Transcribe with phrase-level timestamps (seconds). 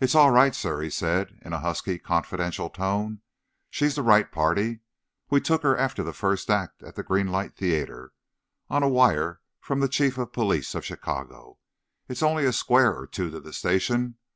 [0.00, 3.20] "It's all right, Sir," he said, in a husky, confidential tone;
[3.70, 4.80] "she's the right party.
[5.30, 8.12] We took her after the first act at the Green Light Theatre,
[8.68, 11.60] on a wire from the chief of police of Chicago.
[12.08, 14.16] It's only a square or two to the station.